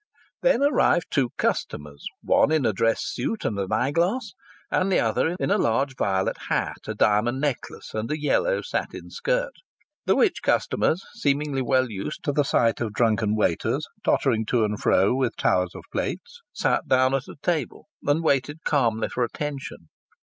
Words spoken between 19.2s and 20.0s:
attention.